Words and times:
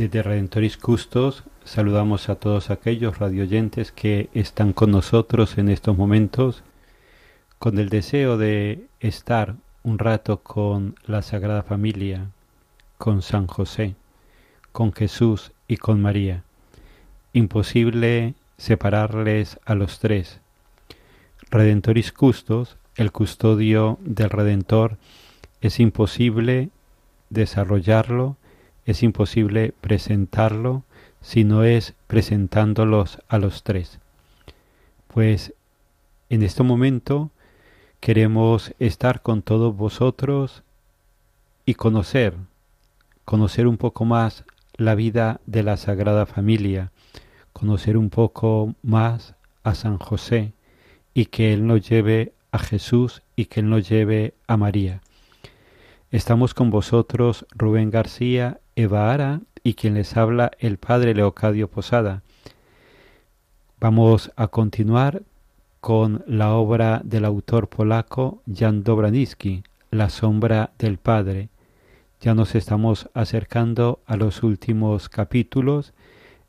Desde 0.00 0.22
Redentoris 0.22 0.78
Custos 0.78 1.44
saludamos 1.62 2.30
a 2.30 2.36
todos 2.36 2.70
aquellos 2.70 3.18
radioyentes 3.18 3.92
que 3.92 4.30
están 4.32 4.72
con 4.72 4.92
nosotros 4.92 5.58
en 5.58 5.68
estos 5.68 5.94
momentos 5.94 6.62
con 7.58 7.78
el 7.78 7.90
deseo 7.90 8.38
de 8.38 8.86
estar 9.00 9.56
un 9.82 9.98
rato 9.98 10.42
con 10.42 10.94
la 11.04 11.20
Sagrada 11.20 11.62
Familia, 11.62 12.30
con 12.96 13.20
San 13.20 13.46
José, 13.46 13.94
con 14.72 14.94
Jesús 14.94 15.52
y 15.68 15.76
con 15.76 16.00
María. 16.00 16.44
Imposible 17.34 18.32
separarles 18.56 19.60
a 19.66 19.74
los 19.74 19.98
tres. 19.98 20.40
Redentoris 21.50 22.10
Custos, 22.10 22.78
el 22.96 23.12
custodio 23.12 23.98
del 24.00 24.30
Redentor, 24.30 24.96
es 25.60 25.78
imposible 25.78 26.70
desarrollarlo, 27.28 28.38
es 28.90 29.02
imposible 29.02 29.72
presentarlo 29.80 30.84
si 31.20 31.44
no 31.44 31.64
es 31.64 31.94
presentándolos 32.06 33.18
a 33.28 33.38
los 33.38 33.62
tres. 33.62 33.98
Pues 35.06 35.54
en 36.28 36.42
este 36.42 36.62
momento 36.62 37.30
queremos 38.00 38.74
estar 38.78 39.22
con 39.22 39.42
todos 39.42 39.76
vosotros 39.76 40.62
y 41.66 41.74
conocer, 41.74 42.34
conocer 43.24 43.66
un 43.66 43.76
poco 43.76 44.04
más 44.04 44.44
la 44.74 44.94
vida 44.94 45.40
de 45.46 45.62
la 45.62 45.76
Sagrada 45.76 46.26
Familia, 46.26 46.90
conocer 47.52 47.96
un 47.96 48.10
poco 48.10 48.74
más 48.82 49.34
a 49.62 49.74
San 49.74 49.98
José 49.98 50.52
y 51.12 51.26
que 51.26 51.52
Él 51.52 51.66
nos 51.66 51.88
lleve 51.88 52.32
a 52.50 52.58
Jesús 52.58 53.22
y 53.36 53.46
que 53.46 53.60
Él 53.60 53.68
nos 53.68 53.88
lleve 53.88 54.34
a 54.46 54.56
María. 54.56 55.02
Estamos 56.10 56.54
con 56.54 56.70
vosotros 56.70 57.46
Rubén 57.50 57.90
García, 57.90 58.59
Eva 58.76 59.12
Ara 59.12 59.40
y 59.62 59.74
quien 59.74 59.94
les 59.94 60.16
habla 60.16 60.50
el 60.58 60.78
Padre 60.78 61.14
Leocadio 61.14 61.68
Posada. 61.68 62.22
Vamos 63.78 64.30
a 64.36 64.48
continuar 64.48 65.22
con 65.80 66.22
la 66.26 66.54
obra 66.54 67.00
del 67.04 67.24
autor 67.24 67.68
polaco 67.68 68.42
Jan 68.52 68.84
Dobraniski, 68.84 69.62
La 69.90 70.10
sombra 70.10 70.70
del 70.78 70.98
Padre. 70.98 71.48
Ya 72.20 72.34
nos 72.34 72.54
estamos 72.54 73.08
acercando 73.14 74.00
a 74.06 74.16
los 74.16 74.42
últimos 74.42 75.08
capítulos. 75.08 75.94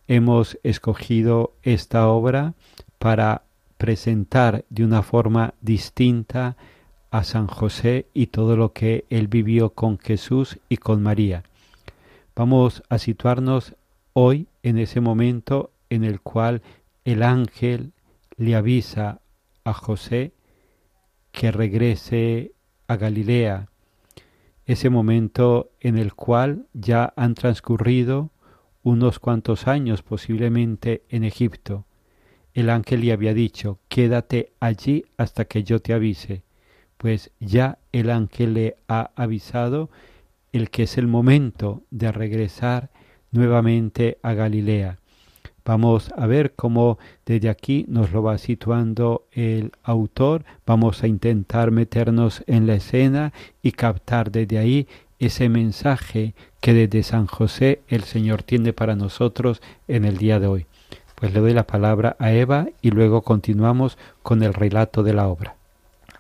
Hemos 0.08 0.60
escogido 0.64 1.54
esta 1.64 2.08
obra 2.10 2.54
para 3.00 3.44
presentar 3.78 4.66
de 4.70 4.84
una 4.84 5.02
forma 5.02 5.54
distinta 5.62 6.58
a 7.10 7.24
San 7.24 7.48
José 7.48 8.08
y 8.14 8.28
todo 8.28 8.58
lo 8.58 8.74
que 8.74 9.06
él 9.10 9.28
vivió 9.28 9.72
con 9.72 9.98
Jesús 9.98 10.60
y 10.70 10.78
con 10.78 11.02
María. 11.02 11.44
Vamos 12.44 12.82
a 12.90 12.98
situarnos 12.98 13.76
hoy 14.14 14.48
en 14.64 14.80
ese 14.80 15.00
momento 15.00 15.70
en 15.92 16.04
el 16.04 16.22
cual 16.22 16.64
el 17.06 17.22
ángel 17.22 17.94
le 18.36 18.56
avisa 18.56 19.22
a 19.64 19.74
José 19.74 20.34
que 21.32 21.52
regrese 21.52 22.54
a 22.88 22.96
Galilea, 22.96 23.68
ese 24.66 24.90
momento 24.90 25.70
en 25.82 26.00
el 26.00 26.16
cual 26.16 26.66
ya 26.74 27.14
han 27.16 27.36
transcurrido 27.36 28.32
unos 28.82 29.20
cuantos 29.20 29.68
años 29.68 30.02
posiblemente 30.02 31.04
en 31.10 31.24
Egipto. 31.24 31.86
El 32.56 32.72
ángel 32.72 33.02
le 33.02 33.12
había 33.12 33.36
dicho, 33.36 33.78
quédate 33.88 34.52
allí 34.60 35.06
hasta 35.16 35.46
que 35.46 35.64
yo 35.64 35.80
te 35.80 35.94
avise. 35.94 36.42
Pues 36.98 37.30
ya 37.40 37.78
el 37.92 38.10
ángel 38.10 38.56
le 38.56 38.78
ha 38.88 39.12
avisado 39.16 39.92
el 40.52 40.70
que 40.70 40.84
es 40.84 40.98
el 40.98 41.08
momento 41.08 41.82
de 41.92 42.12
regresar 42.12 42.90
nuevamente 43.32 44.18
a 44.22 44.34
Galilea. 44.34 44.98
Vamos 45.64 46.12
a 46.18 46.26
ver 46.26 46.54
cómo 46.54 46.98
desde 47.26 47.50
aquí 47.50 47.86
nos 47.88 48.12
lo 48.12 48.24
va 48.24 48.38
situando 48.38 49.28
el 49.32 49.72
autor. 49.84 50.44
Vamos 50.66 51.04
a 51.04 51.08
intentar 51.08 51.70
meternos 51.70 52.44
en 52.48 52.66
la 52.66 52.76
escena 52.76 53.32
y 53.62 53.74
captar 53.74 54.32
desde 54.32 54.58
ahí 54.58 54.88
ese 55.20 55.50
mensaje 55.50 56.34
que 56.62 56.74
desde 56.74 57.04
San 57.04 57.28
José 57.28 57.82
el 57.88 58.04
Señor 58.04 58.42
tiene 58.42 58.74
para 58.74 58.96
nosotros 58.96 59.62
en 59.88 60.06
el 60.06 60.18
día 60.18 60.40
de 60.40 60.48
hoy. 60.48 60.66
Pues 61.14 61.32
le 61.32 61.40
doy 61.40 61.54
la 61.54 61.68
palabra 61.68 62.16
a 62.18 62.32
Eva 62.32 62.68
y 62.82 62.90
luego 62.90 63.22
continuamos 63.22 64.00
con 64.24 64.42
el 64.42 64.56
relato 64.56 65.04
de 65.04 65.14
la 65.14 65.28
obra. 65.28 65.56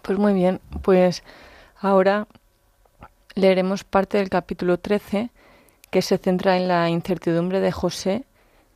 Pues 0.04 0.20
muy 0.20 0.34
bien, 0.34 0.62
pues 0.84 1.24
ahora 1.80 2.28
leeremos 3.36 3.84
parte 3.84 4.18
del 4.18 4.30
capítulo 4.30 4.78
13 4.80 5.30
que 5.90 6.02
se 6.02 6.18
centra 6.18 6.58
en 6.58 6.68
la 6.68 6.90
incertidumbre 6.90 7.60
de 7.60 7.72
José 7.72 8.24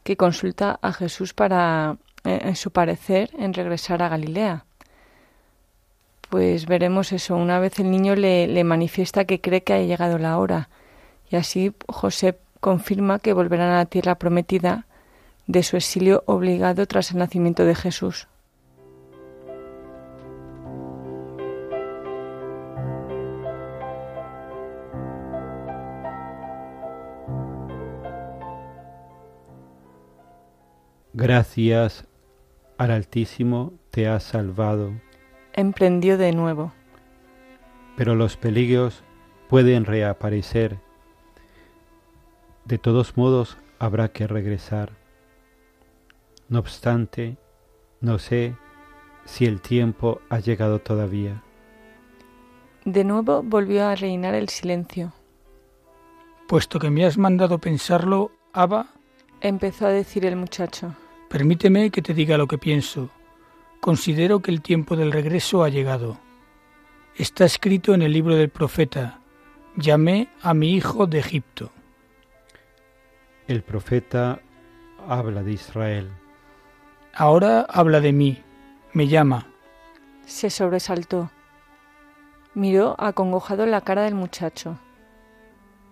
que 0.04 0.18
consulta 0.18 0.80
a 0.81 0.94
Jesús 0.94 1.34
para, 1.34 1.98
eh, 2.24 2.40
en 2.44 2.56
su 2.56 2.72
parecer, 2.72 3.31
en 3.40 3.54
regresar 3.54 4.04
a 4.04 4.10
Galilea. 4.10 4.66
Pues 6.30 6.66
veremos 6.68 7.12
eso. 7.12 7.36
Una 7.36 7.60
vez 7.60 7.80
el 7.80 7.90
niño 7.90 8.16
le, 8.16 8.48
le 8.48 8.63
manifiesta 8.63 9.25
que 9.25 9.42
cree 9.42 9.63
que 9.63 9.74
ha 9.74 9.81
llegado 9.81 10.18
la 10.18 10.38
hora. 10.38 10.69
Y 11.30 11.38
así 11.38 11.74
José 11.88 12.38
confirma 12.60 13.19
que 13.19 13.34
volverán 13.34 13.72
a 13.72 13.78
la 13.78 13.86
tierra 13.86 14.16
prometida 14.16 14.86
de 15.48 15.63
su 15.63 15.78
exilio 15.78 16.24
obligado 16.25 16.86
tras 16.88 17.12
el 17.12 17.18
nacimiento 17.18 17.66
de 17.66 17.75
Jesús. 17.75 18.28
Gracias 31.18 32.06
al 32.78 32.92
Altísimo 32.92 33.72
te 33.90 34.06
ha 34.06 34.20
salvado. 34.20 34.92
Emprendió 35.54 36.18
de 36.18 36.34
nuevo. 36.34 36.74
Pero 37.96 38.16
los 38.16 38.36
peligros 38.36 39.02
pueden 39.48 39.86
reaparecer. 39.86 40.78
de 42.66 42.78
todos 42.80 43.16
modos 43.16 43.58
habrá 43.80 44.10
que 44.10 44.28
regresar. 44.28 44.92
No 46.50 46.60
obstante, 46.60 47.38
no 48.02 48.20
sé 48.20 48.58
si 49.24 49.46
el 49.46 49.62
tiempo 49.62 50.20
ha 50.30 50.40
llegado 50.40 50.80
todavía. 50.80 51.42
De 52.84 53.06
nuevo 53.06 53.42
volvió 53.42 53.86
a 53.86 53.96
reinar 53.96 54.36
el 54.36 54.50
silencio. 54.50 55.14
Puesto 56.50 56.78
que 56.78 56.90
me 56.90 57.06
has 57.06 57.18
mandado 57.18 57.60
pensarlo, 57.60 58.32
Abba, 58.52 58.88
empezó 59.40 59.88
a 59.88 59.92
decir 59.92 60.26
el 60.26 60.36
muchacho. 60.36 60.94
Permíteme 61.36 61.92
que 61.92 62.02
te 62.02 62.14
diga 62.14 62.38
lo 62.38 62.48
que 62.48 62.58
pienso. 62.58 63.10
Considero 63.82 64.40
que 64.40 64.52
el 64.52 64.62
tiempo 64.62 64.96
del 64.96 65.12
regreso 65.12 65.66
ha 65.66 65.68
llegado. 65.68 66.18
Está 67.18 67.44
escrito 67.44 67.94
en 67.94 68.04
el 68.04 68.14
libro 68.14 68.38
del 68.38 68.48
profeta. 68.48 69.20
Llamé 69.76 70.30
a 70.42 70.54
mi 70.54 70.72
hijo 70.72 71.08
de 71.08 71.20
Egipto. 71.20 71.74
El 73.50 73.64
profeta 73.64 74.40
habla 75.10 75.44
de 75.44 75.52
Israel. 75.52 76.10
Ahora 77.14 77.66
habla 77.68 78.00
de 78.00 78.14
mí. 78.14 78.42
Me 78.94 79.10
llama. 79.10 79.46
Se 80.26 80.50
sobresaltó. 80.50 81.32
Miró 82.54 82.96
acongojado 82.98 83.66
la 83.66 83.82
cara 83.82 84.04
del 84.04 84.16
muchacho. 84.16 84.80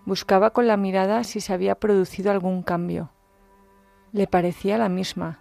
Buscaba 0.06 0.54
con 0.54 0.66
la 0.66 0.78
mirada 0.78 1.22
si 1.22 1.42
se 1.42 1.52
había 1.52 1.74
producido 1.74 2.30
algún 2.30 2.62
cambio. 2.62 3.10
Le 4.14 4.28
parecía 4.28 4.78
la 4.78 4.88
misma, 4.88 5.40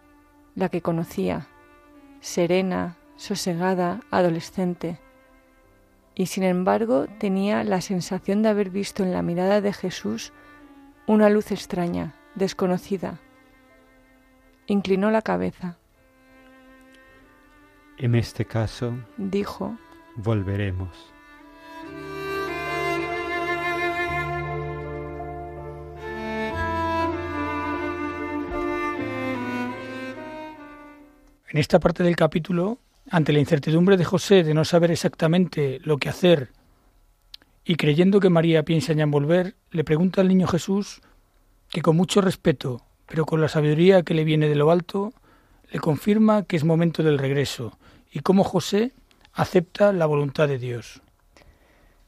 la 0.56 0.68
que 0.68 0.82
conocía, 0.82 1.46
serena, 2.22 2.98
sosegada, 3.18 4.02
adolescente. 4.10 5.00
Y 6.16 6.26
sin 6.26 6.42
embargo 6.42 7.06
tenía 7.20 7.64
la 7.64 7.82
sensación 7.82 8.42
de 8.42 8.50
haber 8.50 8.72
visto 8.72 9.04
en 9.04 9.12
la 9.12 9.22
mirada 9.22 9.62
de 9.62 9.74
Jesús 9.74 10.34
una 11.06 11.30
luz 11.30 11.52
extraña, 11.52 12.16
desconocida. 12.34 13.20
Inclinó 14.66 15.12
la 15.12 15.22
cabeza. 15.22 15.78
En 18.00 18.16
este 18.16 18.44
caso, 18.44 18.96
dijo, 19.18 19.78
volveremos. 20.16 21.13
En 31.54 31.60
esta 31.60 31.80
parte 31.80 32.02
del 32.02 32.16
capítulo, 32.16 32.80
ante 33.12 33.32
la 33.32 33.38
incertidumbre 33.38 33.96
de 33.96 34.04
José 34.04 34.44
de 34.44 34.56
no 34.56 34.66
saber 34.66 34.90
exactamente 34.90 35.80
lo 35.84 36.00
que 36.00 36.10
hacer 36.10 36.50
y 37.64 37.76
creyendo 37.76 38.20
que 38.20 38.32
María 38.32 38.64
piensa 38.64 38.94
en 38.94 39.12
volver, 39.12 39.56
le 39.70 39.84
pregunta 39.84 40.22
al 40.22 40.30
niño 40.30 40.48
Jesús 40.48 41.04
que 41.70 41.84
con 41.84 41.96
mucho 41.96 42.22
respeto, 42.22 42.82
pero 43.06 43.28
con 43.28 43.40
la 43.40 43.50
sabiduría 43.50 44.02
que 44.02 44.16
le 44.16 44.24
viene 44.24 44.50
de 44.50 44.56
lo 44.56 44.72
alto, 44.72 45.14
le 45.70 45.80
confirma 45.80 46.42
que 46.42 46.56
es 46.56 46.64
momento 46.64 47.04
del 47.04 47.20
regreso 47.20 47.78
y 48.12 48.22
cómo 48.22 48.44
José 48.44 48.92
acepta 49.32 49.94
la 49.94 50.08
voluntad 50.08 50.48
de 50.48 50.58
Dios. 50.58 51.04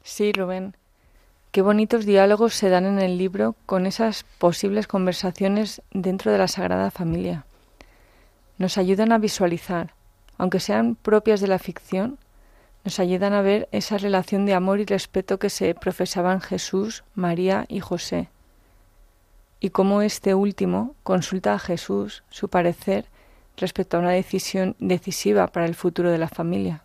Sí, 0.01 0.31
Rubén. 0.33 0.75
Qué 1.51 1.61
bonitos 1.61 2.07
diálogos 2.07 2.55
se 2.55 2.69
dan 2.69 2.87
en 2.87 2.97
el 2.97 3.19
libro 3.19 3.55
con 3.67 3.85
esas 3.85 4.25
posibles 4.39 4.87
conversaciones 4.87 5.83
dentro 5.91 6.31
de 6.31 6.39
la 6.39 6.47
Sagrada 6.47 6.89
Familia 6.89 7.45
nos 8.57 8.77
ayudan 8.77 9.11
a 9.11 9.17
visualizar, 9.17 9.93
aunque 10.37 10.59
sean 10.59 10.95
propias 10.95 11.41
de 11.41 11.47
la 11.47 11.59
ficción, 11.59 12.17
nos 12.83 12.99
ayudan 12.99 13.33
a 13.33 13.41
ver 13.41 13.67
esa 13.71 13.97
relación 13.97 14.45
de 14.45 14.53
amor 14.53 14.79
y 14.79 14.85
respeto 14.85 15.39
que 15.39 15.49
se 15.49 15.73
profesaban 15.75 16.39
Jesús, 16.39 17.03
María 17.15 17.65
y 17.67 17.79
José, 17.79 18.29
y 19.59 19.71
cómo 19.71 20.01
este 20.01 20.35
último 20.35 20.95
consulta 21.03 21.53
a 21.53 21.59
Jesús 21.59 22.23
su 22.29 22.49
parecer 22.49 23.05
respecto 23.57 23.97
a 23.97 24.01
una 24.01 24.11
decisión 24.11 24.75
decisiva 24.79 25.47
para 25.47 25.65
el 25.65 25.75
futuro 25.75 26.11
de 26.11 26.19
la 26.19 26.27
familia. 26.27 26.84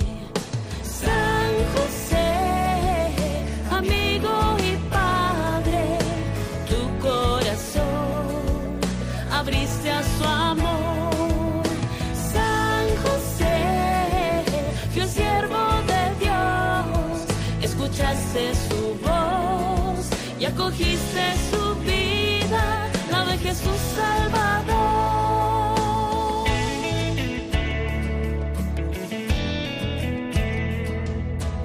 Su 18.31 18.95
voz 19.05 20.09
y 20.39 20.45
acogiste 20.45 21.33
su 21.51 21.75
vida, 21.81 22.87
la 23.11 23.25
de 23.25 23.37
Jesús 23.37 23.77
Salvador. 23.93 24.61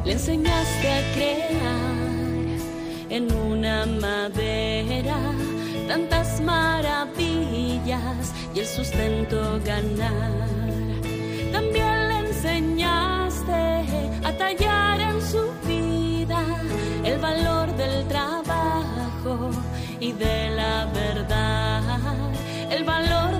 Le 0.04 0.12
enseñaste 0.12 0.92
a 0.92 1.12
creer 1.14 2.58
en 3.10 3.32
una 3.32 3.86
madera 3.86 5.18
tantas 5.86 6.40
maravillas 6.40 8.32
y 8.52 8.58
el 8.58 8.66
sustento 8.66 9.60
ganar. 9.64 10.48
También 11.52 12.08
le 12.08 12.18
enseñaste 12.28 13.86
a 14.24 14.32
tallar 14.36 15.00
en 15.00 15.22
su 15.22 15.45
trabajo 18.08 19.50
y 20.00 20.12
de 20.12 20.50
la 20.50 20.86
verdad, 20.86 21.82
el 22.70 22.84
valor 22.84 23.35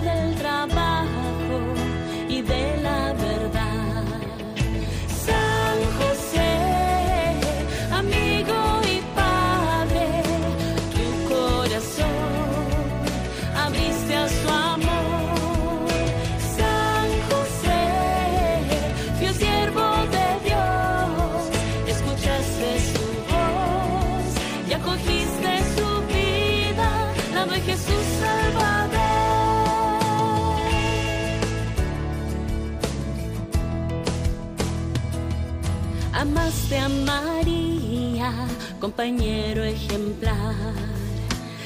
compañero 38.96 39.62
ejemplar. 39.62 40.72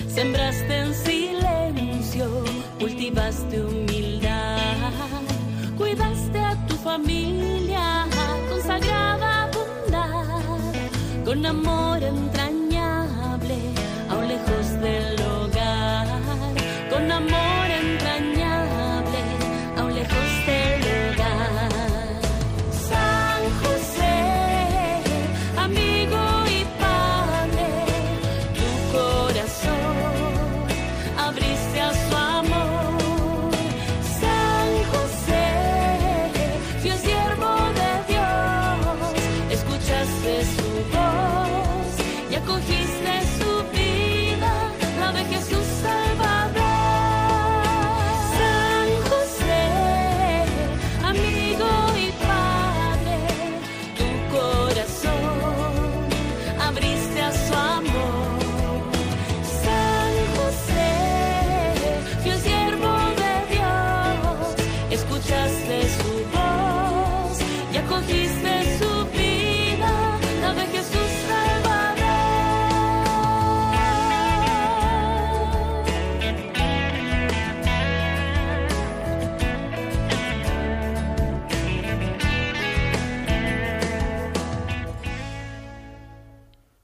Sembraste 0.09 0.79
en 0.81 0.93
silencio, 0.93 2.27
cultivaste 2.81 3.63
humildad. 3.63 3.80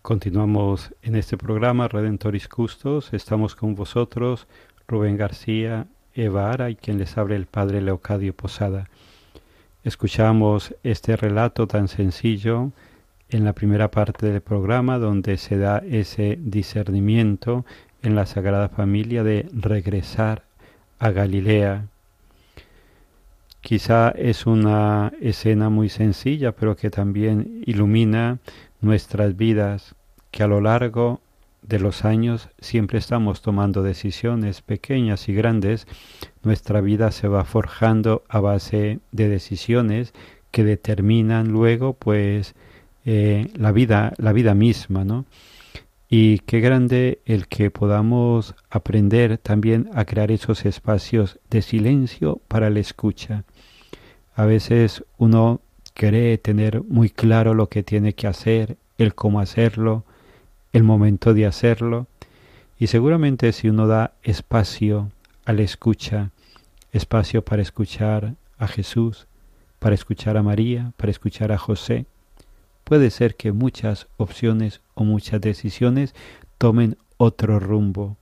Continuamos 0.06 0.94
en 1.02 1.16
este 1.16 1.36
programa 1.36 1.88
Redentoris 1.88 2.46
Custos. 2.46 3.12
Estamos 3.12 3.56
con 3.56 3.75
vosotros, 3.75 4.46
Rubén 4.86 5.16
García, 5.16 5.88
Eva 6.14 6.52
Ara 6.52 6.70
y 6.70 6.76
quien 6.76 6.98
les 6.98 7.18
habla 7.18 7.34
el 7.34 7.46
Padre 7.46 7.80
Leocadio 7.80 8.32
Posada. 8.32 8.88
Escuchamos 9.82 10.76
este 10.84 11.16
relato 11.16 11.66
tan 11.66 11.88
sencillo 11.88 12.70
en 13.30 13.44
la 13.44 13.52
primera 13.52 13.90
parte 13.90 14.26
del 14.30 14.42
programa 14.42 14.98
donde 14.98 15.38
se 15.38 15.58
da 15.58 15.78
ese 15.78 16.38
discernimiento 16.40 17.64
en 18.04 18.14
la 18.14 18.26
Sagrada 18.26 18.68
Familia 18.68 19.25
de 19.25 19.48
regresar 19.52 20.44
a 21.00 21.10
Galilea. 21.10 21.86
Quizá 23.60 24.10
es 24.10 24.46
una 24.46 25.12
escena 25.20 25.68
muy 25.68 25.88
sencilla, 25.88 26.52
pero 26.52 26.76
que 26.76 26.90
también 26.90 27.64
ilumina 27.66 28.38
nuestras 28.80 29.37
vidas, 29.37 29.95
que 30.30 30.42
a 30.42 30.47
lo 30.47 30.61
largo 30.61 31.21
de 31.62 31.80
los 31.80 32.04
años 32.04 32.49
siempre 32.61 32.99
estamos 32.99 33.42
tomando 33.42 33.83
decisiones 33.83 34.62
pequeñas 34.62 35.28
y 35.28 35.35
grandes, 35.35 35.87
nuestra 36.42 36.80
vida 36.80 37.11
se 37.11 37.28
va 37.28 37.45
forjando 37.45 38.23
a 38.28 38.40
base 38.40 39.00
de 39.11 39.28
decisiones 39.28 40.14
que 40.50 40.64
determinan 40.64 41.49
luego 41.49 41.95
pues 41.95 42.54
eh, 43.04 43.50
la 43.54 43.73
vida 43.73 44.14
la 44.18 44.33
vida 44.33 44.54
misma 44.54 45.04
no 45.04 45.26
y 46.09 46.38
qué 46.40 46.61
grande 46.61 47.21
el 47.25 47.49
que 47.49 47.71
podamos 47.71 48.54
aprender 48.71 49.38
también 49.38 49.90
a 49.92 50.04
crear 50.04 50.30
esos 50.30 50.64
espacios 50.64 51.40
de 51.50 51.62
silencio 51.62 52.40
para 52.49 52.71
la 52.71 52.78
escucha. 52.78 53.45
A 54.35 54.45
veces 54.45 55.04
uno 55.18 55.61
cree 55.96 56.36
tener 56.36 56.82
muy 56.82 57.08
claro 57.08 57.54
lo 57.54 57.70
que 57.70 57.82
tiene 57.82 58.12
que 58.12 58.26
hacer 58.26 58.76
el 58.98 59.14
cómo 59.14 59.40
hacerlo 59.40 60.04
el 60.74 60.82
momento 60.82 61.32
de 61.32 61.46
hacerlo 61.46 62.06
y 62.78 62.88
seguramente 62.88 63.50
si 63.52 63.70
uno 63.70 63.86
da 63.86 64.12
espacio 64.22 65.10
a 65.46 65.54
la 65.54 65.62
escucha, 65.62 66.32
espacio 66.92 67.42
para 67.42 67.62
escuchar 67.62 68.34
a 68.58 68.68
Jesús, 68.68 69.26
para 69.78 69.94
escuchar 69.94 70.36
a 70.36 70.42
María, 70.42 70.92
para 70.98 71.10
escuchar 71.10 71.50
a 71.50 71.56
José, 71.56 72.04
puede 72.84 73.08
ser 73.08 73.34
que 73.34 73.52
muchas 73.52 74.06
opciones 74.18 74.82
o 74.92 75.04
muchas 75.04 75.40
decisiones 75.40 76.14
tomen 76.58 76.98
otro 77.16 77.58
rumbo. 77.58 78.18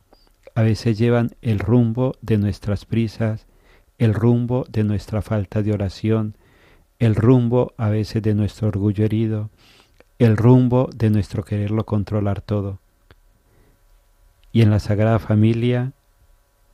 A 0.55 0.63
veces 0.63 0.97
llevan 0.97 1.33
el 1.43 1.59
rumbo 1.59 2.15
de 2.23 2.39
nuestras 2.39 2.85
prisas, 2.85 3.47
el 3.99 4.15
rumbo 4.15 4.65
de 4.69 4.85
nuestra 4.85 5.23
falta 5.23 5.61
de 5.61 5.73
oración, 5.73 6.37
el 7.05 7.17
rumbo 7.17 7.75
a 7.77 7.91
veces 7.91 8.23
de 8.23 8.35
nuestro 8.35 8.69
orgullo 8.69 9.05
herido, 9.05 9.51
el 10.19 10.39
rumbo 10.39 10.89
de 10.95 11.11
nuestro 11.11 11.45
quererlo 11.45 11.85
controlar 11.85 12.41
todo. 12.41 12.79
Y 14.53 14.63
en 14.63 14.71
la 14.71 14.79
Sagrada 14.79 15.19
Familia, 15.19 15.93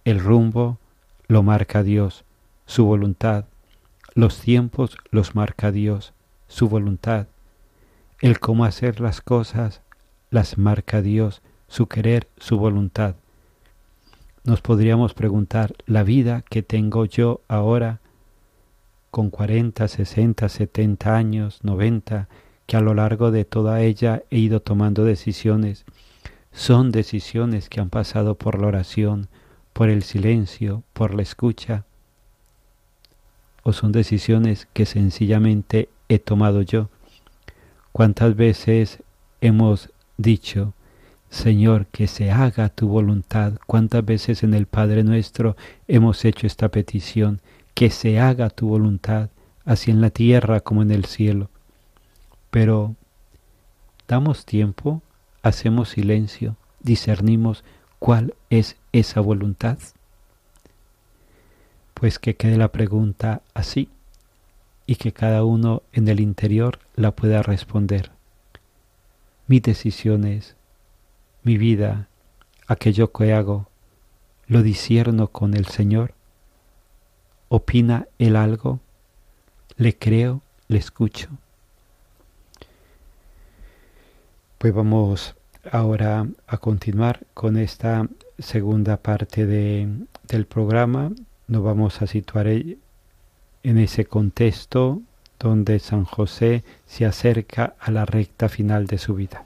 el 0.04 0.20
rumbo 0.20 0.78
lo 1.26 1.42
marca 1.42 1.82
Dios, 1.82 2.24
su 2.64 2.84
voluntad. 2.84 3.46
Los 4.14 4.38
tiempos 4.38 4.96
los 5.10 5.34
marca 5.34 5.72
Dios, 5.72 6.12
su 6.46 6.68
voluntad. 6.68 7.26
El 8.20 8.38
cómo 8.38 8.64
hacer 8.64 9.00
las 9.00 9.20
cosas 9.20 9.82
las 10.30 10.58
marca 10.58 11.02
Dios, 11.02 11.42
su 11.66 11.88
querer, 11.88 12.28
su 12.36 12.56
voluntad. 12.56 13.16
Nos 14.44 14.60
podríamos 14.60 15.12
preguntar, 15.12 15.74
¿la 15.86 16.04
vida 16.04 16.44
que 16.48 16.62
tengo 16.62 17.04
yo 17.04 17.40
ahora, 17.48 17.98
con 19.10 19.30
40, 19.30 19.88
60, 19.88 20.48
70 20.48 21.16
años, 21.16 21.60
90, 21.62 22.28
que 22.66 22.76
a 22.76 22.80
lo 22.80 22.94
largo 22.94 23.30
de 23.30 23.44
toda 23.44 23.80
ella 23.82 24.22
he 24.30 24.38
ido 24.38 24.60
tomando 24.60 25.04
decisiones. 25.04 25.84
Son 26.52 26.92
decisiones 26.92 27.68
que 27.68 27.80
han 27.80 27.90
pasado 27.90 28.36
por 28.36 28.60
la 28.60 28.68
oración, 28.68 29.28
por 29.72 29.88
el 29.88 30.02
silencio, 30.02 30.82
por 30.92 31.14
la 31.14 31.22
escucha. 31.22 31.84
O 33.62 33.72
son 33.72 33.92
decisiones 33.92 34.68
que 34.72 34.86
sencillamente 34.86 35.88
he 36.08 36.18
tomado 36.18 36.62
yo. 36.62 36.88
¿Cuántas 37.92 38.36
veces 38.36 39.02
hemos 39.40 39.90
dicho, 40.16 40.74
Señor, 41.28 41.86
que 41.86 42.06
se 42.06 42.30
haga 42.30 42.68
tu 42.68 42.88
voluntad? 42.88 43.54
¿Cuántas 43.66 44.04
veces 44.04 44.42
en 44.42 44.54
el 44.54 44.66
Padre 44.66 45.02
nuestro 45.02 45.56
hemos 45.88 46.24
hecho 46.24 46.46
esta 46.46 46.68
petición, 46.68 47.40
que 47.80 47.88
se 47.88 48.20
haga 48.20 48.50
tu 48.50 48.68
voluntad, 48.68 49.30
así 49.64 49.90
en 49.90 50.02
la 50.02 50.10
tierra 50.10 50.60
como 50.60 50.82
en 50.82 50.90
el 50.90 51.06
cielo? 51.06 51.48
pero 52.50 52.94
damos 54.06 54.44
tiempo, 54.44 55.00
hacemos 55.42 55.88
silencio, 55.88 56.56
discernimos 56.80 57.64
cuál 57.98 58.34
es 58.50 58.76
esa 58.92 59.22
voluntad. 59.22 59.78
Pues 61.94 62.18
que 62.18 62.36
quede 62.36 62.58
la 62.58 62.70
pregunta 62.70 63.40
así 63.54 63.88
y 64.84 64.96
que 64.96 65.12
cada 65.12 65.42
uno 65.42 65.82
en 65.94 66.08
el 66.08 66.20
interior 66.20 66.80
la 66.96 67.12
pueda 67.12 67.42
responder. 67.42 68.10
Mis 69.46 69.62
decisiones, 69.62 70.54
mi 71.44 71.56
vida, 71.56 72.10
aquello 72.66 73.10
que 73.10 73.32
hago, 73.32 73.70
lo 74.48 74.62
disierno 74.62 75.28
con 75.28 75.54
el 75.54 75.64
Señor. 75.64 76.19
¿Opina 77.52 78.06
Él 78.20 78.36
algo? 78.36 78.78
¿Le 79.76 79.98
creo? 79.98 80.40
¿Le 80.68 80.78
escucho? 80.78 81.28
Pues 84.58 84.72
vamos 84.72 85.34
ahora 85.72 86.28
a 86.46 86.58
continuar 86.58 87.26
con 87.34 87.56
esta 87.56 88.06
segunda 88.38 88.98
parte 88.98 89.46
de, 89.46 89.88
del 90.28 90.46
programa. 90.46 91.10
Nos 91.48 91.64
vamos 91.64 92.00
a 92.02 92.06
situar 92.06 92.46
en 92.46 92.78
ese 93.64 94.04
contexto 94.04 95.02
donde 95.40 95.80
San 95.80 96.04
José 96.04 96.62
se 96.86 97.04
acerca 97.04 97.74
a 97.80 97.90
la 97.90 98.06
recta 98.06 98.48
final 98.48 98.86
de 98.86 98.98
su 98.98 99.16
vida. 99.16 99.44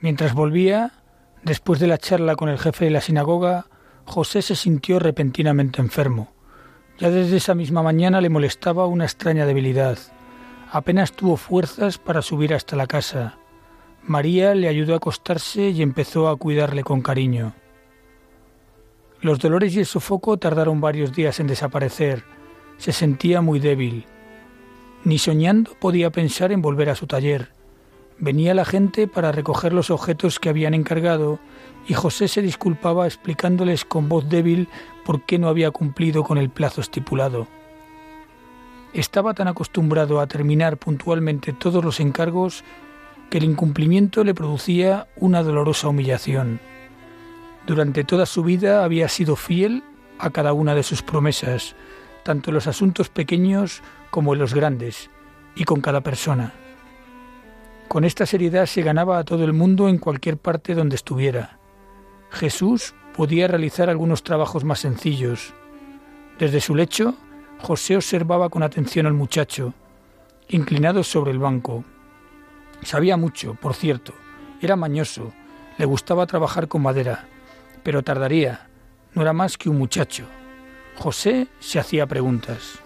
Mientras 0.00 0.34
volvía, 0.34 0.92
después 1.42 1.80
de 1.80 1.88
la 1.88 1.98
charla 1.98 2.36
con 2.36 2.48
el 2.48 2.58
jefe 2.58 2.84
de 2.84 2.90
la 2.92 3.00
sinagoga, 3.00 3.66
José 4.04 4.42
se 4.42 4.54
sintió 4.54 4.98
repentinamente 4.98 5.80
enfermo. 5.80 6.32
Ya 6.98 7.10
desde 7.10 7.36
esa 7.36 7.54
misma 7.54 7.82
mañana 7.82 8.20
le 8.20 8.28
molestaba 8.28 8.86
una 8.86 9.04
extraña 9.04 9.44
debilidad. 9.46 9.98
Apenas 10.70 11.12
tuvo 11.12 11.36
fuerzas 11.36 11.98
para 11.98 12.22
subir 12.22 12.54
hasta 12.54 12.76
la 12.76 12.86
casa. 12.86 13.38
María 14.02 14.54
le 14.54 14.68
ayudó 14.68 14.94
a 14.94 14.96
acostarse 14.98 15.70
y 15.70 15.82
empezó 15.82 16.28
a 16.28 16.36
cuidarle 16.36 16.82
con 16.84 17.02
cariño. 17.02 17.54
Los 19.20 19.40
dolores 19.40 19.74
y 19.74 19.80
el 19.80 19.86
sofoco 19.86 20.36
tardaron 20.38 20.80
varios 20.80 21.12
días 21.12 21.40
en 21.40 21.48
desaparecer. 21.48 22.24
Se 22.76 22.92
sentía 22.92 23.40
muy 23.40 23.58
débil. 23.58 24.06
Ni 25.04 25.18
soñando 25.18 25.72
podía 25.80 26.10
pensar 26.10 26.52
en 26.52 26.62
volver 26.62 26.88
a 26.88 26.94
su 26.94 27.06
taller. 27.06 27.57
Venía 28.20 28.52
la 28.52 28.64
gente 28.64 29.06
para 29.06 29.30
recoger 29.30 29.72
los 29.72 29.90
objetos 29.90 30.40
que 30.40 30.48
habían 30.48 30.74
encargado 30.74 31.38
y 31.86 31.94
José 31.94 32.26
se 32.26 32.42
disculpaba 32.42 33.06
explicándoles 33.06 33.84
con 33.84 34.08
voz 34.08 34.28
débil 34.28 34.68
por 35.04 35.22
qué 35.22 35.38
no 35.38 35.48
había 35.48 35.70
cumplido 35.70 36.24
con 36.24 36.36
el 36.36 36.50
plazo 36.50 36.80
estipulado. 36.80 37.46
Estaba 38.92 39.34
tan 39.34 39.46
acostumbrado 39.46 40.20
a 40.20 40.26
terminar 40.26 40.78
puntualmente 40.78 41.52
todos 41.52 41.84
los 41.84 42.00
encargos 42.00 42.64
que 43.30 43.38
el 43.38 43.44
incumplimiento 43.44 44.24
le 44.24 44.34
producía 44.34 45.06
una 45.16 45.44
dolorosa 45.44 45.88
humillación. 45.88 46.60
Durante 47.66 48.02
toda 48.02 48.26
su 48.26 48.42
vida 48.42 48.82
había 48.82 49.08
sido 49.08 49.36
fiel 49.36 49.84
a 50.18 50.30
cada 50.30 50.52
una 50.54 50.74
de 50.74 50.82
sus 50.82 51.02
promesas, 51.02 51.76
tanto 52.24 52.50
en 52.50 52.54
los 52.54 52.66
asuntos 52.66 53.10
pequeños 53.10 53.82
como 54.10 54.32
en 54.32 54.40
los 54.40 54.54
grandes, 54.54 55.10
y 55.54 55.64
con 55.64 55.80
cada 55.80 56.00
persona. 56.00 56.52
Con 57.88 58.04
esta 58.04 58.26
seriedad 58.26 58.66
se 58.66 58.82
ganaba 58.82 59.18
a 59.18 59.24
todo 59.24 59.44
el 59.44 59.54
mundo 59.54 59.88
en 59.88 59.96
cualquier 59.96 60.36
parte 60.36 60.74
donde 60.74 60.96
estuviera. 60.96 61.58
Jesús 62.30 62.94
podía 63.16 63.48
realizar 63.48 63.88
algunos 63.88 64.22
trabajos 64.22 64.62
más 64.62 64.80
sencillos. 64.80 65.54
Desde 66.38 66.60
su 66.60 66.74
lecho, 66.74 67.14
José 67.60 67.96
observaba 67.96 68.50
con 68.50 68.62
atención 68.62 69.06
al 69.06 69.14
muchacho, 69.14 69.72
inclinado 70.48 71.02
sobre 71.02 71.30
el 71.30 71.38
banco. 71.38 71.82
Sabía 72.82 73.16
mucho, 73.16 73.54
por 73.54 73.74
cierto, 73.74 74.12
Era 74.60 74.74
mañoso, 74.74 75.32
le 75.78 75.84
gustaba 75.84 76.26
trabajar 76.26 76.66
con 76.66 76.82
madera, 76.82 77.28
pero 77.84 78.02
tardaría, 78.02 78.68
no 79.14 79.22
era 79.22 79.32
más 79.32 79.56
que 79.56 79.68
un 79.68 79.78
muchacho. 79.78 80.24
José 80.96 81.46
se 81.60 81.78
hacía 81.78 82.08
preguntas. 82.08 82.80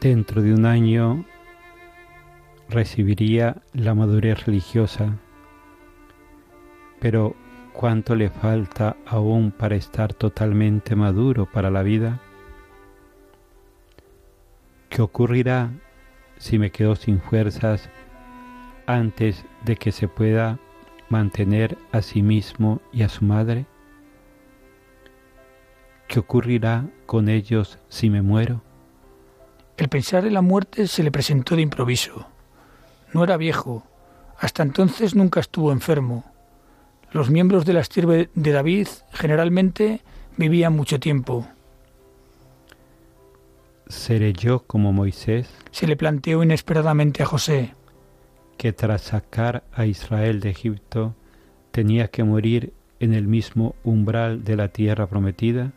Dentro 0.00 0.42
de 0.42 0.54
un 0.54 0.64
año 0.64 1.24
recibiría 2.68 3.62
la 3.72 3.94
madurez 3.94 4.44
religiosa, 4.44 5.16
pero 7.00 7.34
¿cuánto 7.72 8.14
le 8.14 8.28
falta 8.28 8.96
aún 9.06 9.52
para 9.52 9.76
estar 9.76 10.12
totalmente 10.12 10.94
maduro 10.96 11.46
para 11.46 11.70
la 11.70 11.82
vida? 11.82 12.20
¿Qué 14.90 15.02
ocurrirá 15.02 15.70
si 16.38 16.58
me 16.58 16.70
quedo 16.70 16.96
sin 16.96 17.20
fuerzas 17.20 17.88
antes 18.86 19.44
de 19.64 19.76
que 19.76 19.92
se 19.92 20.08
pueda 20.08 20.58
mantener 21.08 21.78
a 21.92 22.02
sí 22.02 22.22
mismo 22.22 22.80
y 22.92 23.02
a 23.02 23.08
su 23.08 23.24
madre? 23.24 23.66
¿Qué 26.06 26.18
ocurrirá 26.18 26.86
con 27.06 27.28
ellos 27.28 27.78
si 27.88 28.10
me 28.10 28.22
muero? 28.22 28.62
El 29.76 29.88
pensar 29.88 30.26
en 30.26 30.34
la 30.34 30.42
muerte 30.42 30.86
se 30.88 31.02
le 31.02 31.12
presentó 31.12 31.54
de 31.54 31.62
improviso. 31.62 32.26
No 33.12 33.24
era 33.24 33.36
viejo, 33.36 33.84
hasta 34.38 34.62
entonces 34.62 35.14
nunca 35.14 35.40
estuvo 35.40 35.72
enfermo. 35.72 36.24
Los 37.10 37.30
miembros 37.30 37.64
de 37.64 37.72
la 37.72 37.80
estirpe 37.80 38.28
de 38.34 38.52
David 38.52 38.88
generalmente 39.12 40.02
vivían 40.36 40.76
mucho 40.76 41.00
tiempo. 41.00 41.48
¿Seré 43.88 44.34
yo 44.34 44.64
como 44.64 44.92
Moisés? 44.92 45.48
Se 45.70 45.86
le 45.86 45.96
planteó 45.96 46.42
inesperadamente 46.42 47.22
a 47.22 47.26
José. 47.26 47.74
Que 48.58 48.72
tras 48.72 49.02
sacar 49.02 49.64
a 49.72 49.86
Israel 49.86 50.40
de 50.40 50.50
Egipto 50.50 51.14
tenía 51.70 52.08
que 52.08 52.24
morir 52.24 52.74
en 53.00 53.14
el 53.14 53.26
mismo 53.26 53.74
umbral 53.84 54.44
de 54.44 54.56
la 54.56 54.68
tierra 54.68 55.06
prometida. 55.06 55.72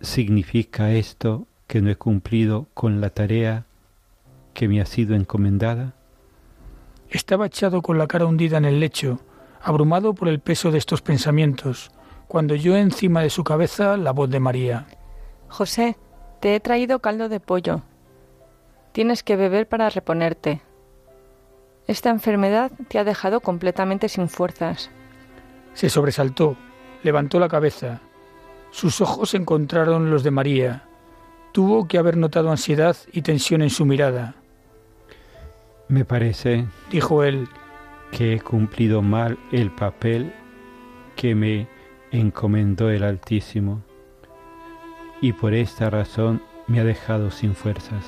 ¿Significa 0.00 0.92
esto 0.92 1.46
que 1.66 1.80
no 1.80 1.90
he 1.90 1.96
cumplido 1.96 2.68
con 2.74 3.00
la 3.00 3.10
tarea 3.10 3.66
que 4.54 4.68
me 4.68 4.80
ha 4.80 4.86
sido 4.86 5.14
encomendada? 5.14 5.94
Estaba 7.10 7.46
echado 7.46 7.82
con 7.82 7.98
la 7.98 8.06
cara 8.06 8.26
hundida 8.26 8.58
en 8.58 8.64
el 8.64 8.80
lecho, 8.80 9.20
abrumado 9.60 10.14
por 10.14 10.28
el 10.28 10.40
peso 10.40 10.70
de 10.70 10.78
estos 10.78 11.02
pensamientos, 11.02 11.90
cuando 12.26 12.54
oyó 12.54 12.76
encima 12.76 13.20
de 13.22 13.30
su 13.30 13.44
cabeza 13.44 13.96
la 13.96 14.12
voz 14.12 14.30
de 14.30 14.40
María. 14.40 14.86
José, 15.48 15.96
te 16.40 16.54
he 16.54 16.60
traído 16.60 17.00
caldo 17.00 17.28
de 17.28 17.40
pollo. 17.40 17.82
Tienes 18.92 19.22
que 19.22 19.36
beber 19.36 19.68
para 19.68 19.90
reponerte. 19.90 20.62
Esta 21.86 22.10
enfermedad 22.10 22.72
te 22.88 22.98
ha 22.98 23.04
dejado 23.04 23.40
completamente 23.40 24.08
sin 24.08 24.28
fuerzas. 24.28 24.90
Se 25.74 25.88
sobresaltó, 25.88 26.56
levantó 27.02 27.38
la 27.38 27.48
cabeza. 27.48 28.00
Sus 28.70 29.00
ojos 29.00 29.34
encontraron 29.34 30.10
los 30.10 30.22
de 30.22 30.30
María. 30.30 30.84
Tuvo 31.52 31.86
que 31.86 31.98
haber 31.98 32.16
notado 32.16 32.50
ansiedad 32.50 32.96
y 33.12 33.22
tensión 33.22 33.60
en 33.60 33.70
su 33.70 33.84
mirada. 33.84 34.34
Me 35.92 36.06
parece, 36.06 36.64
dijo 36.90 37.22
él, 37.22 37.50
que 38.12 38.32
he 38.32 38.40
cumplido 38.40 39.02
mal 39.02 39.38
el 39.50 39.70
papel 39.70 40.32
que 41.16 41.34
me 41.34 41.68
encomendó 42.10 42.88
el 42.88 43.02
Altísimo 43.02 43.82
y 45.20 45.34
por 45.34 45.52
esta 45.52 45.90
razón 45.90 46.40
me 46.66 46.80
ha 46.80 46.84
dejado 46.84 47.30
sin 47.30 47.54
fuerzas. 47.54 48.06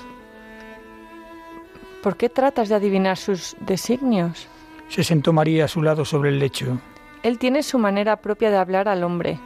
¿Por 2.03 2.17
qué 2.17 2.31
tratas 2.31 2.71
de 2.71 2.77
adivinar 2.77 3.19
sus 3.19 3.55
designios? 3.61 4.49
Se 4.89 5.05
sentó 5.05 5.35
María 5.35 5.67
a 5.67 5.69
su 5.69 5.83
lado 5.83 6.07
sobre 6.07 6.31
el 6.31 6.39
lecho. 6.39 6.81
Él 7.23 7.39
tiene 7.39 7.63
su 7.63 7.79
manera 7.79 8.17
propia 8.17 8.51
de 8.51 8.57
hablar 8.57 8.89
al 8.89 9.05
hombre. 9.05 9.39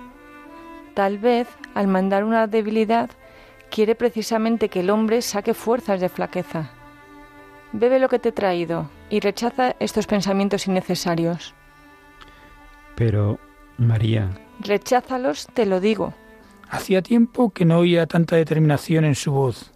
Tal 0.94 1.18
vez, 1.18 1.48
al 1.74 1.88
mandar 1.88 2.22
una 2.22 2.46
debilidad, 2.46 3.10
quiere 3.68 3.96
precisamente 3.96 4.68
que 4.68 4.78
el 4.78 4.90
hombre 4.90 5.22
saque 5.22 5.54
fuerzas 5.54 6.00
de 6.00 6.08
flaqueza. 6.08 6.77
Bebe 7.72 7.98
lo 7.98 8.08
que 8.08 8.18
te 8.18 8.30
he 8.30 8.32
traído 8.32 8.90
y 9.10 9.20
rechaza 9.20 9.76
estos 9.78 10.06
pensamientos 10.06 10.66
innecesarios. 10.66 11.54
Pero, 12.94 13.38
María. 13.76 14.30
Recházalos, 14.60 15.46
te 15.54 15.66
lo 15.66 15.80
digo. 15.80 16.14
Hacía 16.70 17.02
tiempo 17.02 17.50
que 17.50 17.64
no 17.64 17.78
oía 17.78 18.06
tanta 18.06 18.36
determinación 18.36 19.04
en 19.04 19.14
su 19.14 19.32
voz. 19.32 19.72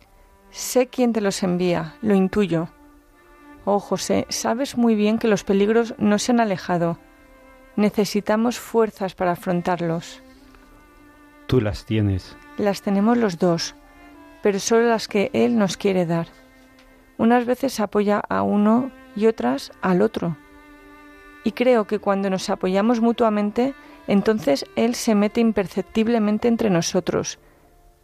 Sé 0.50 0.88
quién 0.88 1.12
te 1.12 1.20
los 1.20 1.42
envía, 1.42 1.94
lo 2.02 2.14
intuyo. 2.14 2.68
Oh 3.64 3.78
José, 3.78 4.26
sabes 4.28 4.76
muy 4.76 4.94
bien 4.94 5.18
que 5.18 5.28
los 5.28 5.44
peligros 5.44 5.94
no 5.98 6.18
se 6.18 6.33
han 6.33 6.40
alejado. 6.40 6.98
Necesitamos 7.76 8.59
fuerzas 8.59 9.14
para 9.14 9.33
afrontarlos. 9.33 10.22
Tú 11.46 11.61
las 11.61 11.87
tienes. 11.87 12.37
Las 12.59 12.83
tenemos 12.83 13.16
los 13.16 13.38
dos, 13.38 13.74
pero 14.42 14.59
solo 14.59 14.88
las 14.88 15.09
que 15.09 15.31
Él 15.33 15.57
nos 15.57 15.76
quiere 15.76 16.05
dar. 16.05 16.26
Unas 17.18 17.46
veces 17.46 17.81
apoya 17.81 18.22
a 18.29 18.42
uno 18.42 18.90
y 19.14 19.27
otras 19.27 19.72
al 19.81 20.03
otro. 20.03 20.37
Y 21.44 21.53
creo 21.53 21.87
que 21.87 21.98
cuando 21.98 22.31
nos 22.31 22.48
apoyamos 22.51 23.01
mutuamente, 23.01 23.75
entonces 24.07 24.64
Él 24.77 24.94
se 24.94 25.14
mete 25.14 25.40
imperceptiblemente 25.40 26.48
entre 26.48 26.70
nosotros 26.70 27.38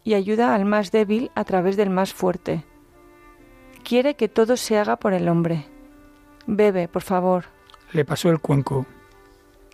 y 0.05 0.15
ayuda 0.15 0.55
al 0.55 0.65
más 0.65 0.91
débil 0.91 1.31
a 1.35 1.45
través 1.45 1.77
del 1.77 1.91
más 1.91 2.13
fuerte. 2.13 2.65
Quiere 3.85 4.15
que 4.15 4.29
todo 4.29 4.57
se 4.57 4.79
haga 4.79 4.97
por 4.97 5.13
el 5.13 5.29
hombre. 5.29 5.67
Bebe, 6.47 6.89
por 6.89 7.03
favor. 7.03 7.45
Le 7.93 8.05
pasó 8.05 8.31
el 8.31 8.41
cuenco. 8.41 8.87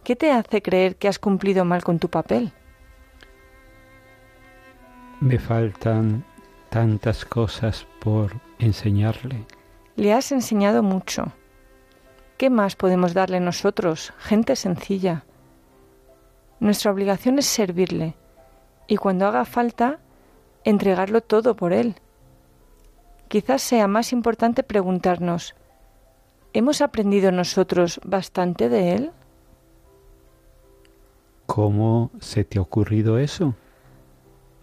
¿Qué 0.03 0.17
te 0.17 0.31
hace 0.31 0.61
creer 0.61 0.97
que 0.97 1.09
has 1.09 1.19
cumplido 1.19 1.65
mal 1.65 1.83
con 1.83 1.99
tu 1.99 2.09
papel? 2.09 2.53
Me 5.21 5.39
faltan 5.39 6.25
tantas 6.69 7.25
cosas 7.25 7.87
por 8.01 8.33
enseñarle. 8.59 9.45
Le 9.97 10.13
has 10.13 10.33
enseñado 10.33 10.83
mucho. 10.83 11.33
¿Qué 12.37 12.51
más 12.51 12.75
podemos 12.77 13.15
darle 13.15 13.41
nosotros, 13.41 14.13
gente 14.19 14.57
sencilla? 14.57 15.25
Nuestra 16.61 16.91
obligación 16.91 17.39
es 17.39 17.47
servirle 17.47 18.17
y 18.87 18.97
cuando 18.97 19.27
haga 19.27 19.45
falta, 19.45 19.99
entregarlo 20.65 21.21
todo 21.21 21.57
por 21.57 21.73
él. 21.73 21.95
Quizás 23.29 23.63
sea 23.63 23.89
más 23.89 24.13
importante 24.13 24.63
preguntarnos, 24.63 25.55
¿hemos 26.53 26.81
aprendido 26.81 27.33
nosotros 27.33 28.01
bastante 28.05 28.69
de 28.69 28.95
él? 28.95 29.13
¿Cómo 31.47 32.11
se 32.21 32.45
te 32.45 32.59
ha 32.59 32.63
ocurrido 32.63 33.19
eso? 33.19 33.55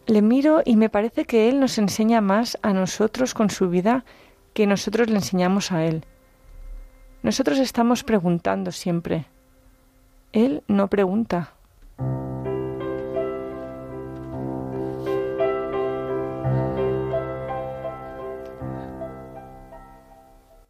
Le 0.08 0.22
miro 0.22 0.62
y 0.66 0.76
me 0.76 0.90
parece 0.90 1.26
que 1.26 1.48
él 1.48 1.60
nos 1.60 1.78
enseña 1.78 2.22
más 2.22 2.58
a 2.62 2.74
nosotros 2.74 3.34
con 3.34 3.50
su 3.50 3.70
vida 3.70 4.04
que 4.54 4.68
nosotros 4.68 5.10
le 5.10 5.16
enseñamos 5.16 5.72
a 5.72 5.86
él. 5.86 6.06
Nosotros 7.24 7.60
estamos 7.60 8.04
preguntando 8.04 8.72
siempre. 8.72 9.26
Él 10.34 10.64
no 10.68 10.88
pregunta. 10.88 11.54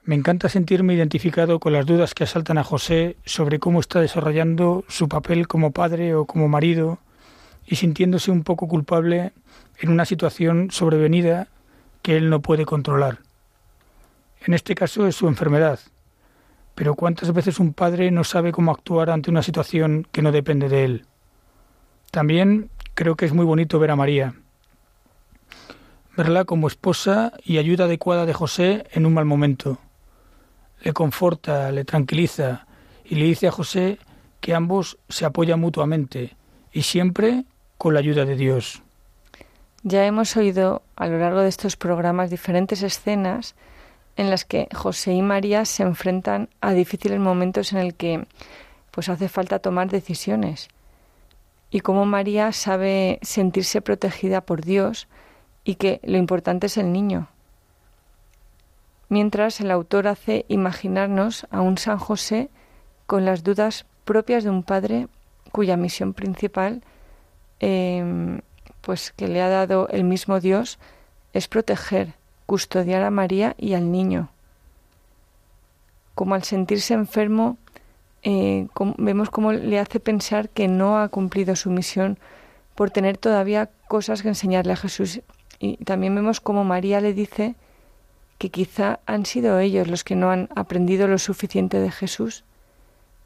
Me 0.04 0.16
encanta 0.16 0.50
sentirme 0.50 0.94
identificado 0.94 1.62
con 1.62 1.72
las 1.72 1.86
dudas 1.86 2.14
que 2.14 2.26
asaltan 2.26 2.58
a 2.58 2.66
José 2.66 3.16
sobre 3.24 3.60
cómo 3.60 3.80
está 3.80 4.02
desarrollando 4.02 4.84
su 4.90 5.08
papel 5.08 5.48
como 5.48 5.72
padre 5.72 6.16
o 6.16 6.26
como 6.26 6.50
marido 6.50 7.00
y 7.66 7.76
sintiéndose 7.76 8.32
un 8.32 8.44
poco 8.44 8.68
culpable 8.68 9.34
en 9.80 9.90
una 9.90 10.06
situación 10.06 10.72
sobrevenida 10.72 11.48
que 12.02 12.18
él 12.18 12.30
no 12.30 12.42
puede 12.42 12.66
controlar. 12.66 13.20
En 14.46 14.54
este 14.54 14.76
caso 14.76 15.08
es 15.08 15.16
su 15.16 15.28
enfermedad. 15.28 15.80
Pero 16.76 16.96
¿cuántas 16.96 17.32
veces 17.34 17.60
un 17.60 17.74
padre 17.74 18.12
no 18.12 18.24
sabe 18.24 18.52
cómo 18.52 18.72
actuar 18.72 19.10
ante 19.10 19.30
una 19.30 19.44
situación 19.44 20.08
que 20.12 20.22
no 20.22 20.32
depende 20.32 20.70
de 20.70 20.84
él? 20.84 21.06
También 22.12 22.70
creo 22.94 23.16
que 23.16 23.26
es 23.26 23.34
muy 23.34 23.46
bonito 23.46 23.78
ver 23.78 23.92
a 23.92 23.96
María, 23.96 24.34
verla 26.18 26.46
como 26.46 26.68
esposa 26.68 27.34
y 27.44 27.58
ayuda 27.58 27.86
adecuada 27.86 28.26
de 28.26 28.34
José 28.34 28.88
en 28.92 29.06
un 29.06 29.14
mal 29.14 29.26
momento 29.26 29.80
le 30.82 30.94
conforta, 30.94 31.72
le 31.72 31.86
tranquiliza 31.86 32.66
y 33.06 33.16
le 33.16 33.26
dice 33.26 33.48
a 33.48 33.52
José 33.52 34.00
que 34.40 34.54
ambos 34.54 34.98
se 35.10 35.26
apoyan 35.26 35.60
mutuamente 35.60 36.36
y 36.72 36.84
siempre 36.84 37.46
con 37.78 37.94
la 37.94 38.00
ayuda 38.00 38.26
de 38.26 38.36
Dios. 38.36 38.82
Ya 39.84 40.06
hemos 40.06 40.38
oído 40.38 40.84
a 40.96 41.08
lo 41.08 41.18
largo 41.18 41.42
de 41.42 41.50
estos 41.50 41.76
programas 41.76 42.30
diferentes 42.30 42.84
escenas 42.84 43.56
en 44.16 44.30
las 44.30 44.46
que 44.46 44.68
José 44.74 45.14
y 45.14 45.22
María 45.22 45.66
se 45.66 45.84
enfrentan 45.84 46.50
a 46.62 46.74
difíciles 46.74 47.20
momentos 47.20 47.74
en 47.74 47.80
el 47.80 47.96
que 47.96 48.26
pues 48.92 49.10
hace 49.10 49.30
falta 49.30 49.60
tomar 49.60 49.90
decisiones 49.90 50.68
y 51.72 51.80
cómo 51.80 52.06
María 52.06 52.52
sabe 52.52 53.20
sentirse 53.22 53.82
protegida 53.82 54.42
por 54.42 54.62
Dios 54.62 55.08
y 55.64 55.76
que 55.76 56.02
lo 56.04 56.18
importante 56.18 56.68
es 56.68 56.78
el 56.78 56.92
niño, 56.92 57.30
mientras 59.10 59.62
el 59.62 59.72
autor 59.72 60.08
hace 60.08 60.46
imaginarnos 60.50 61.48
a 61.50 61.62
un 61.62 61.78
San 61.78 61.98
José 61.98 62.50
con 63.08 63.26
las 63.26 63.44
dudas 63.44 63.86
propias 64.04 64.44
de 64.44 64.50
un 64.50 64.64
padre 64.64 65.08
cuya 65.52 65.78
misión 65.78 66.14
principal, 66.14 66.82
em, 67.60 68.42
pues 68.82 69.12
que 69.12 69.28
le 69.28 69.42
ha 69.42 69.50
dado 69.50 69.88
el 69.90 70.04
mismo 70.04 70.40
Dios, 70.40 70.80
es 71.34 71.48
proteger, 71.48 72.14
custodiar 72.46 73.04
a 73.04 73.12
María 73.12 73.56
y 73.58 73.74
al 73.74 73.92
niño. 73.92 74.30
Como 76.16 76.36
al 76.36 76.44
sentirse 76.44 76.94
enfermo, 76.94 77.58
eh, 78.24 78.68
vemos 78.98 79.30
cómo 79.30 79.54
le 79.54 79.80
hace 79.80 80.00
pensar 80.00 80.50
que 80.50 80.68
no 80.68 81.00
ha 81.00 81.08
cumplido 81.10 81.56
su 81.56 81.70
misión 81.70 82.18
por 82.76 82.92
tener 82.92 83.18
todavía 83.18 83.70
cosas 83.88 84.22
que 84.22 84.30
enseñarle 84.30 84.74
a 84.74 84.78
Jesús. 84.78 85.22
Y 85.60 85.78
también 85.78 86.16
vemos 86.16 86.42
cómo 86.42 86.64
María 86.64 87.02
le 87.02 87.14
dice 87.14 87.56
que 88.38 88.50
quizá 88.50 89.00
han 89.06 89.26
sido 89.26 89.60
ellos 89.60 89.88
los 89.88 90.04
que 90.04 90.16
no 90.16 90.32
han 90.32 90.50
aprendido 90.56 91.08
lo 91.08 91.20
suficiente 91.20 91.80
de 91.80 91.92
Jesús 91.92 92.44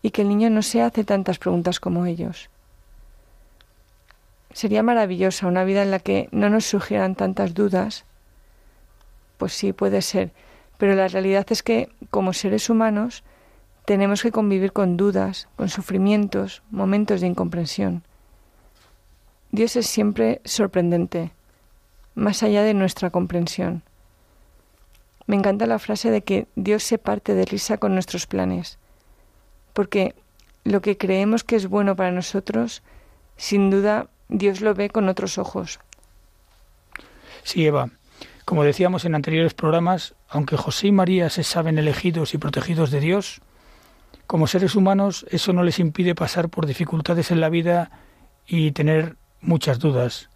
y 0.05 0.11
que 0.11 0.21
el 0.21 0.27
niño 0.27 0.51
no 0.51 0.61
se 0.61 0.83
hace 0.83 1.03
tantas 1.03 1.39
preguntas 1.39 1.79
como 1.79 2.05
ellos. 2.05 2.51
Sería 4.53 4.83
maravillosa 4.83 5.47
una 5.47 5.63
vida 5.63 5.81
en 5.81 5.89
la 5.89 5.97
que 5.97 6.29
no 6.31 6.47
nos 6.51 6.65
surgieran 6.65 7.15
tantas 7.15 7.55
dudas. 7.55 8.05
Pues 9.39 9.53
sí, 9.53 9.73
puede 9.73 10.03
ser, 10.03 10.29
pero 10.77 10.93
la 10.93 11.07
realidad 11.07 11.47
es 11.49 11.63
que 11.63 11.89
como 12.11 12.33
seres 12.33 12.69
humanos 12.69 13.23
tenemos 13.85 14.21
que 14.21 14.31
convivir 14.31 14.73
con 14.73 14.95
dudas, 14.95 15.47
con 15.55 15.69
sufrimientos, 15.69 16.61
momentos 16.69 17.19
de 17.19 17.25
incomprensión. 17.25 18.03
Dios 19.49 19.75
es 19.75 19.87
siempre 19.87 20.39
sorprendente, 20.45 21.31
más 22.13 22.43
allá 22.43 22.61
de 22.61 22.75
nuestra 22.75 23.09
comprensión. 23.09 23.81
Me 25.25 25.35
encanta 25.35 25.65
la 25.65 25.79
frase 25.79 26.11
de 26.11 26.21
que 26.21 26.45
Dios 26.55 26.83
se 26.83 26.99
parte 26.99 27.33
de 27.33 27.45
risa 27.45 27.79
con 27.79 27.95
nuestros 27.95 28.27
planes, 28.27 28.77
porque 29.75 30.15
lo 30.63 30.81
que 30.81 30.97
creemos 30.97 31.43
que 31.43 31.57
es 31.57 31.67
bueno 31.67 31.97
para 31.97 32.11
nosotros, 32.11 32.81
sin 33.35 33.69
duda 33.69 34.07
Dios 34.29 34.61
lo 34.61 34.73
ve 34.73 34.89
con 34.89 35.09
otros 35.09 35.37
ojos. 35.37 35.79
Sí, 37.43 37.65
Eva. 37.65 37.89
Como 38.45 38.63
decíamos 38.63 39.03
en 39.03 39.15
anteriores 39.15 39.53
programas, 39.53 40.15
aunque 40.29 40.55
José 40.55 40.87
y 40.87 40.91
María 40.93 41.29
se 41.29 41.43
saben 41.43 41.77
elegidos 41.77 42.33
y 42.33 42.37
protegidos 42.37 42.89
de 42.89 43.01
Dios, 43.01 43.41
como 44.27 44.47
seres 44.47 44.75
humanos 44.75 45.25
eso 45.29 45.51
no 45.51 45.61
les 45.61 45.77
impide 45.77 46.15
pasar 46.15 46.49
por 46.49 46.65
dificultades 46.65 47.29
en 47.29 47.41
la 47.41 47.49
vida 47.49 47.91
y 48.47 48.71
tener 48.71 49.17
muchas 49.41 49.79
dudas. 49.79 50.29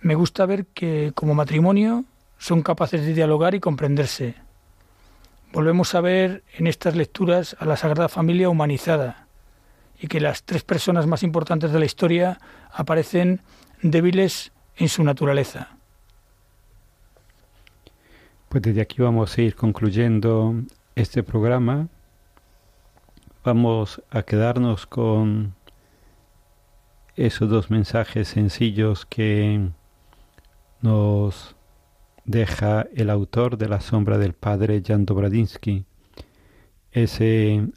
Me 0.00 0.14
gusta 0.14 0.44
ver 0.44 0.66
que 0.66 1.12
como 1.14 1.34
matrimonio 1.34 2.04
son 2.36 2.62
capaces 2.62 3.00
de 3.06 3.14
dialogar 3.14 3.54
y 3.54 3.60
comprenderse. 3.60 4.34
Volvemos 5.56 5.94
a 5.94 6.02
ver 6.02 6.44
en 6.58 6.66
estas 6.66 6.96
lecturas 6.96 7.56
a 7.58 7.64
la 7.64 7.78
Sagrada 7.78 8.10
Familia 8.10 8.50
humanizada 8.50 9.26
y 9.98 10.06
que 10.06 10.20
las 10.20 10.42
tres 10.42 10.64
personas 10.64 11.06
más 11.06 11.22
importantes 11.22 11.72
de 11.72 11.78
la 11.78 11.86
historia 11.86 12.38
aparecen 12.70 13.40
débiles 13.80 14.52
en 14.76 14.90
su 14.90 15.02
naturaleza. 15.02 15.78
Pues 18.50 18.64
desde 18.64 18.82
aquí 18.82 19.00
vamos 19.00 19.38
a 19.38 19.40
ir 19.40 19.56
concluyendo 19.56 20.56
este 20.94 21.22
programa. 21.22 21.88
Vamos 23.42 24.02
a 24.10 24.24
quedarnos 24.24 24.84
con 24.84 25.54
esos 27.16 27.48
dos 27.48 27.70
mensajes 27.70 28.28
sencillos 28.28 29.06
que 29.06 29.70
nos 30.82 31.55
deja 32.26 32.86
el 32.94 33.08
autor 33.08 33.56
de 33.56 33.68
La 33.68 33.80
sombra 33.80 34.18
del 34.18 34.34
padre 34.34 34.82
Jan 34.84 35.06
Dobradinsky, 35.06 35.84
ese 36.90 37.68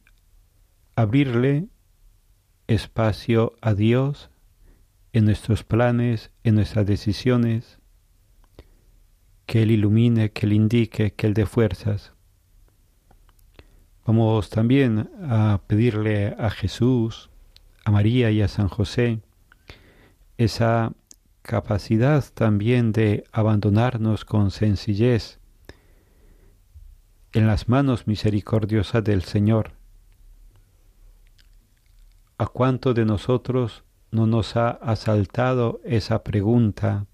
abrirle 0.95 1.67
espacio 2.67 3.53
a 3.61 3.73
Dios 3.73 4.29
en 5.13 5.25
nuestros 5.25 5.63
planes, 5.63 6.31
en 6.43 6.55
nuestras 6.55 6.85
decisiones, 6.85 7.79
que 9.45 9.63
Él 9.63 9.71
ilumine, 9.71 10.31
que 10.31 10.45
Él 10.45 10.53
indique, 10.53 11.13
que 11.13 11.27
Él 11.27 11.33
dé 11.33 11.45
fuerzas. 11.45 12.13
Vamos 14.05 14.49
también 14.49 15.09
a 15.23 15.61
pedirle 15.67 16.35
a 16.37 16.49
Jesús, 16.49 17.29
a 17.85 17.91
María 17.91 18.31
y 18.31 18.41
a 18.41 18.47
San 18.47 18.67
José 18.67 19.21
esa 20.39 20.93
capacidad 21.49 22.23
también 22.35 22.91
de 22.91 23.23
abandonarnos 23.31 24.23
con 24.23 24.51
sencillez 24.51 25.39
en 27.33 27.47
las 27.47 27.67
manos 27.67 28.05
misericordiosas 28.05 29.03
del 29.03 29.23
Señor. 29.23 29.71
¿A 32.37 32.45
cuánto 32.45 32.93
de 32.93 33.03
nosotros 33.03 33.83
no 34.11 34.27
nos 34.27 34.55
ha 34.57 34.69
asaltado 34.69 35.81
esa 35.83 36.23
pregunta 36.23 37.07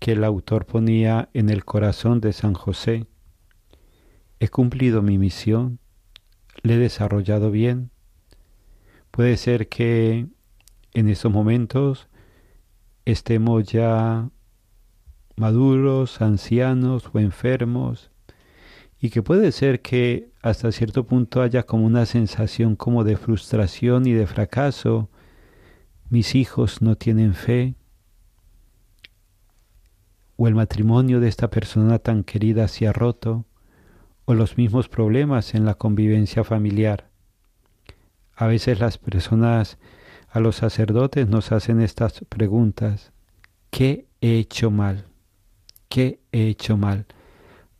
que 0.00 0.12
el 0.12 0.24
autor 0.24 0.66
ponía 0.66 1.28
en 1.32 1.48
el 1.48 1.64
corazón 1.64 2.20
de 2.20 2.32
San 2.32 2.54
José? 2.54 3.06
¿He 4.40 4.48
cumplido 4.48 5.00
mi 5.00 5.16
misión? 5.16 5.78
¿Le 6.62 6.74
he 6.74 6.78
desarrollado 6.78 7.52
bien? 7.52 7.92
Puede 9.12 9.36
ser 9.36 9.68
que 9.68 10.26
en 10.92 11.08
estos 11.08 11.30
momentos 11.30 12.09
estemos 13.04 13.64
ya 13.64 14.28
maduros, 15.36 16.20
ancianos 16.20 17.10
o 17.12 17.18
enfermos, 17.18 18.10
y 19.00 19.10
que 19.10 19.22
puede 19.22 19.52
ser 19.52 19.80
que 19.80 20.30
hasta 20.42 20.72
cierto 20.72 21.06
punto 21.06 21.42
haya 21.42 21.62
como 21.62 21.86
una 21.86 22.04
sensación 22.04 22.76
como 22.76 23.04
de 23.04 23.16
frustración 23.16 24.06
y 24.06 24.12
de 24.12 24.26
fracaso. 24.26 25.08
Mis 26.10 26.34
hijos 26.34 26.82
no 26.82 26.96
tienen 26.96 27.34
fe, 27.34 27.74
o 30.36 30.48
el 30.48 30.54
matrimonio 30.54 31.20
de 31.20 31.28
esta 31.28 31.50
persona 31.50 31.98
tan 31.98 32.24
querida 32.24 32.68
se 32.68 32.86
ha 32.86 32.92
roto, 32.92 33.46
o 34.24 34.34
los 34.34 34.56
mismos 34.58 34.88
problemas 34.88 35.54
en 35.54 35.64
la 35.64 35.74
convivencia 35.74 36.44
familiar. 36.44 37.10
A 38.34 38.46
veces 38.46 38.80
las 38.80 38.96
personas 38.96 39.78
a 40.30 40.40
los 40.40 40.56
sacerdotes 40.56 41.28
nos 41.28 41.52
hacen 41.52 41.80
estas 41.80 42.24
preguntas. 42.28 43.12
¿Qué 43.70 44.06
he 44.20 44.38
hecho 44.38 44.70
mal? 44.70 45.06
¿Qué 45.88 46.20
he 46.30 46.46
hecho 46.46 46.76
mal? 46.76 47.06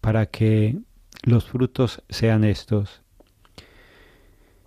Para 0.01 0.27
que 0.27 0.79
los 1.23 1.45
frutos 1.45 2.03
sean 2.09 2.45
estos. 2.45 3.03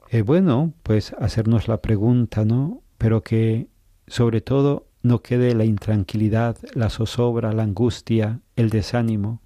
Es 0.08 0.20
eh, 0.20 0.22
bueno, 0.22 0.74
pues 0.84 1.14
hacernos 1.20 1.68
la 1.68 1.82
pregunta, 1.82 2.46
¿no? 2.46 2.82
Pero 2.98 3.22
que 3.22 3.68
sobre 4.08 4.42
todo 4.42 4.88
no 5.02 5.22
quede 5.22 5.54
la 5.54 5.66
intranquilidad, 5.66 6.58
la 6.74 6.90
zozobra, 6.90 7.52
la 7.52 7.64
angustia, 7.64 8.40
el 8.56 8.70
desánimo. 8.70 9.42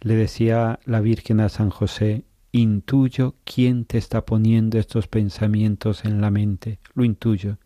Le 0.00 0.14
decía 0.14 0.78
la 0.84 1.00
Virgen 1.00 1.40
a 1.40 1.48
San 1.48 1.70
José, 1.70 2.24
intuyo 2.52 3.34
quién 3.44 3.84
te 3.84 3.98
está 3.98 4.24
poniendo 4.24 4.78
estos 4.78 5.08
pensamientos 5.08 6.04
en 6.04 6.20
la 6.20 6.30
mente, 6.30 6.78
lo 6.94 7.04
intuyo. 7.04 7.58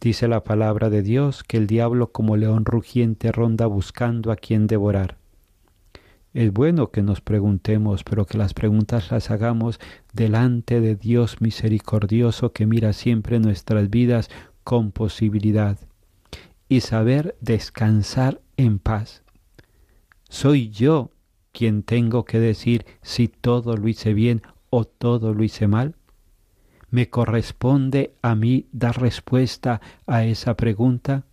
Dice 0.00 0.28
la 0.28 0.44
palabra 0.44 0.90
de 0.90 1.02
Dios 1.02 1.42
que 1.44 1.56
el 1.56 1.66
diablo 1.66 2.12
como 2.12 2.36
león 2.36 2.64
rugiente 2.64 3.32
ronda 3.32 3.66
buscando 3.66 4.30
a 4.32 4.36
quien 4.36 4.66
devorar. 4.66 5.16
Es 6.34 6.52
bueno 6.52 6.90
que 6.90 7.00
nos 7.00 7.20
preguntemos, 7.20 8.02
pero 8.02 8.26
que 8.26 8.36
las 8.36 8.54
preguntas 8.54 9.10
las 9.12 9.30
hagamos 9.30 9.78
delante 10.12 10.80
de 10.80 10.96
Dios 10.96 11.40
misericordioso 11.40 12.52
que 12.52 12.66
mira 12.66 12.92
siempre 12.92 13.38
nuestras 13.38 13.88
vidas 13.88 14.28
con 14.64 14.90
posibilidad 14.90 15.78
y 16.68 16.80
saber 16.80 17.36
descansar 17.40 18.40
en 18.56 18.80
paz. 18.80 19.22
Soy 20.28 20.70
yo 20.70 21.12
quien 21.54 21.84
tengo 21.84 22.24
que 22.26 22.40
decir 22.40 22.84
si 23.00 23.28
todo 23.28 23.76
lo 23.76 23.88
hice 23.88 24.12
bien 24.12 24.42
o 24.68 24.84
todo 24.84 25.32
lo 25.32 25.42
hice 25.44 25.68
mal? 25.68 25.94
¿Me 26.90 27.08
corresponde 27.08 28.14
a 28.22 28.34
mí 28.34 28.66
dar 28.72 29.00
respuesta 29.00 29.80
a 30.06 30.24
esa 30.24 30.56
pregunta? 30.56 31.24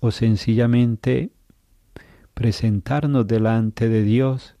¿O 0.00 0.10
sencillamente 0.10 1.30
presentarnos 2.34 3.26
delante 3.26 3.88
de 3.88 4.02
Dios 4.02 4.56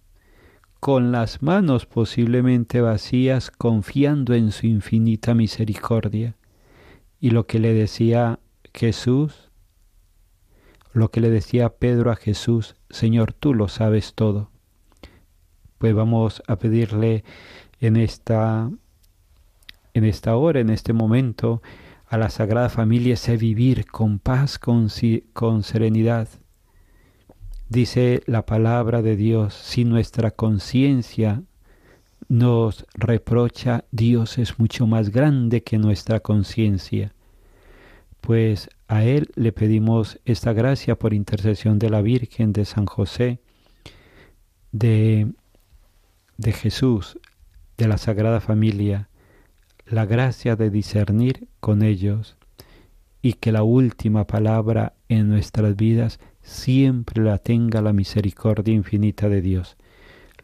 con 0.78 1.12
las 1.12 1.42
manos 1.42 1.86
posiblemente 1.86 2.80
vacías, 2.80 3.50
confiando 3.50 4.34
en 4.34 4.52
su 4.52 4.66
infinita 4.66 5.34
misericordia? 5.34 6.36
Y 7.20 7.30
lo 7.30 7.46
que 7.46 7.58
le 7.58 7.74
decía 7.74 8.38
Jesús, 8.72 9.49
lo 10.92 11.10
que 11.10 11.20
le 11.20 11.30
decía 11.30 11.68
Pedro 11.70 12.10
a 12.10 12.16
Jesús, 12.16 12.76
Señor, 12.90 13.32
tú 13.32 13.54
lo 13.54 13.68
sabes 13.68 14.14
todo. 14.14 14.50
Pues 15.78 15.94
vamos 15.94 16.42
a 16.46 16.56
pedirle 16.56 17.24
en 17.80 17.96
esta 17.96 18.70
en 19.94 20.04
esta 20.04 20.36
hora, 20.36 20.60
en 20.60 20.70
este 20.70 20.92
momento, 20.92 21.62
a 22.06 22.18
la 22.18 22.30
Sagrada 22.30 22.68
Familia 22.68 23.14
ese 23.14 23.36
vivir 23.36 23.86
con 23.86 24.18
paz, 24.18 24.58
con, 24.58 24.88
con 25.32 25.62
serenidad. 25.62 26.28
Dice 27.68 28.22
la 28.26 28.46
palabra 28.46 29.02
de 29.02 29.16
Dios, 29.16 29.54
si 29.54 29.84
nuestra 29.84 30.32
conciencia 30.32 31.42
nos 32.28 32.84
reprocha, 32.94 33.84
Dios 33.92 34.38
es 34.38 34.58
mucho 34.58 34.86
más 34.86 35.10
grande 35.10 35.62
que 35.62 35.78
nuestra 35.78 36.20
conciencia. 36.20 37.12
Pues 38.20 38.68
a 38.86 39.04
Él 39.04 39.30
le 39.34 39.52
pedimos 39.52 40.20
esta 40.24 40.52
gracia 40.52 40.98
por 40.98 41.14
intercesión 41.14 41.78
de 41.78 41.90
la 41.90 42.02
Virgen, 42.02 42.52
de 42.52 42.64
San 42.64 42.86
José, 42.86 43.40
de, 44.72 45.32
de 46.36 46.52
Jesús, 46.52 47.18
de 47.76 47.88
la 47.88 47.98
Sagrada 47.98 48.40
Familia, 48.40 49.08
la 49.86 50.06
gracia 50.06 50.54
de 50.56 50.70
discernir 50.70 51.48
con 51.60 51.82
ellos 51.82 52.36
y 53.22 53.34
que 53.34 53.52
la 53.52 53.62
última 53.62 54.26
palabra 54.26 54.94
en 55.08 55.28
nuestras 55.28 55.76
vidas 55.76 56.20
siempre 56.42 57.22
la 57.22 57.38
tenga 57.38 57.82
la 57.82 57.92
misericordia 57.92 58.74
infinita 58.74 59.28
de 59.28 59.42
Dios. 59.42 59.76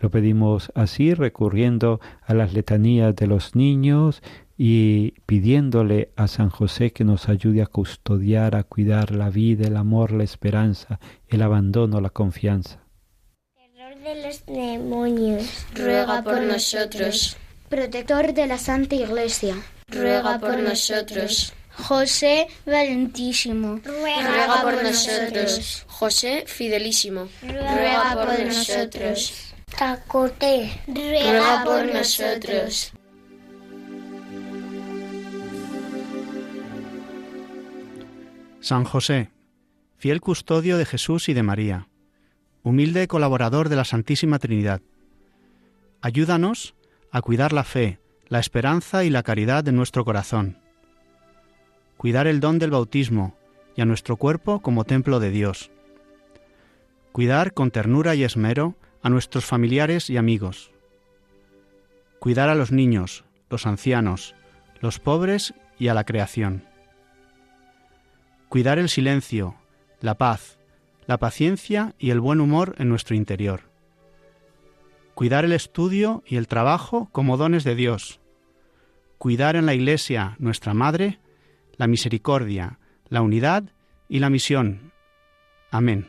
Lo 0.00 0.10
pedimos 0.10 0.70
así 0.74 1.14
recurriendo 1.14 2.00
a 2.22 2.34
las 2.34 2.52
letanías 2.52 3.16
de 3.16 3.26
los 3.26 3.54
niños 3.54 4.22
y 4.58 5.12
pidiéndole 5.26 6.12
a 6.16 6.28
San 6.28 6.48
José 6.48 6.92
que 6.92 7.04
nos 7.04 7.28
ayude 7.28 7.62
a 7.62 7.66
custodiar, 7.66 8.56
a 8.56 8.62
cuidar 8.64 9.10
la 9.10 9.28
vida, 9.28 9.66
el 9.66 9.76
amor, 9.76 10.12
la 10.12 10.24
esperanza, 10.24 10.98
el 11.28 11.42
abandono, 11.42 12.00
la 12.00 12.10
confianza. 12.10 12.80
Terror 13.54 13.98
de 14.02 14.22
los 14.22 14.46
demonios. 14.46 15.66
Ruega 15.74 16.22
por 16.22 16.40
nosotros. 16.40 17.36
Protector 17.68 18.32
de 18.32 18.46
la 18.46 18.58
Santa 18.58 18.94
Iglesia. 18.94 19.56
Ruega 19.88 20.38
por 20.38 20.58
nosotros. 20.58 21.52
José 21.76 22.46
Valentísimo. 22.64 23.80
Ruega 23.84 24.62
por 24.62 24.82
nosotros. 24.82 25.84
José 25.86 26.44
Fidelísimo. 26.46 27.28
Ruega 27.42 28.14
por 28.14 28.46
nosotros. 28.46 29.52
Tacote. 29.76 30.80
Ruega 30.86 31.62
por 31.64 31.84
nosotros. 31.92 32.92
San 38.66 38.82
José, 38.82 39.30
fiel 39.96 40.20
custodio 40.20 40.76
de 40.76 40.84
Jesús 40.84 41.28
y 41.28 41.34
de 41.34 41.44
María, 41.44 41.86
humilde 42.64 43.06
colaborador 43.06 43.68
de 43.68 43.76
la 43.76 43.84
Santísima 43.84 44.40
Trinidad, 44.40 44.82
ayúdanos 46.00 46.74
a 47.12 47.22
cuidar 47.22 47.52
la 47.52 47.62
fe, 47.62 48.00
la 48.26 48.40
esperanza 48.40 49.04
y 49.04 49.10
la 49.10 49.22
caridad 49.22 49.62
de 49.62 49.70
nuestro 49.70 50.04
corazón, 50.04 50.58
cuidar 51.96 52.26
el 52.26 52.40
don 52.40 52.58
del 52.58 52.72
bautismo 52.72 53.36
y 53.76 53.82
a 53.82 53.84
nuestro 53.84 54.16
cuerpo 54.16 54.60
como 54.62 54.82
templo 54.82 55.20
de 55.20 55.30
Dios, 55.30 55.70
cuidar 57.12 57.54
con 57.54 57.70
ternura 57.70 58.16
y 58.16 58.24
esmero 58.24 58.74
a 59.00 59.10
nuestros 59.10 59.44
familiares 59.44 60.10
y 60.10 60.16
amigos, 60.16 60.72
cuidar 62.18 62.48
a 62.48 62.56
los 62.56 62.72
niños, 62.72 63.26
los 63.48 63.64
ancianos, 63.64 64.34
los 64.80 64.98
pobres 64.98 65.54
y 65.78 65.86
a 65.86 65.94
la 65.94 66.02
creación 66.02 66.64
cuidar 68.56 68.78
el 68.78 68.88
silencio, 68.88 69.54
la 70.00 70.14
paz, 70.14 70.56
la 71.06 71.18
paciencia 71.18 71.94
y 71.98 72.08
el 72.08 72.20
buen 72.20 72.40
humor 72.40 72.74
en 72.78 72.88
nuestro 72.88 73.14
interior. 73.14 73.68
Cuidar 75.12 75.44
el 75.44 75.52
estudio 75.52 76.22
y 76.26 76.36
el 76.36 76.48
trabajo 76.48 77.10
como 77.12 77.36
dones 77.36 77.64
de 77.64 77.74
Dios. 77.74 78.18
Cuidar 79.18 79.56
en 79.56 79.66
la 79.66 79.74
Iglesia, 79.74 80.36
nuestra 80.38 80.72
Madre, 80.72 81.20
la 81.76 81.86
misericordia, 81.86 82.78
la 83.10 83.20
unidad 83.20 83.64
y 84.08 84.20
la 84.20 84.30
misión. 84.30 84.90
Amén. 85.70 86.08